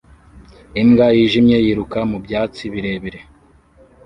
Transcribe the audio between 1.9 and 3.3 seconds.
mu byatsi birebire